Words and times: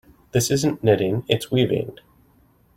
This 0.31 0.49
isn't 0.49 0.83
knitting, 0.83 1.25
its 1.27 1.51
weaving. 1.51 1.99